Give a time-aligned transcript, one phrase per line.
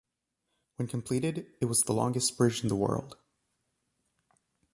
[0.77, 3.17] When completed, it was the longest bridge in the world.